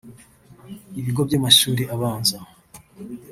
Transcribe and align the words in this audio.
ibigo 0.99 1.21
byamashuri 1.27 1.83
abanza 1.95 2.37